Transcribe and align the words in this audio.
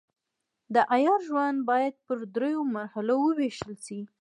د 0.73 0.75
عیار 0.93 1.19
ژوند 1.27 1.57
باید 1.69 1.93
پر 2.05 2.17
دریو 2.35 2.61
مرحلو 2.75 3.15
وویشل 3.21 3.73
شي. 3.85 3.99